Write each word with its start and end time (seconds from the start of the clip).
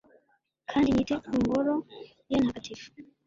kandi 0.69 0.89
nite 0.91 1.15
ku 1.25 1.33
ngoro 1.41 1.73
ye 2.31 2.37
ntagatifu 2.41 2.87